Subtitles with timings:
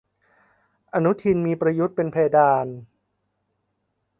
[0.93, 2.65] อนุทินมีประยุทธ์เป็นเพดาน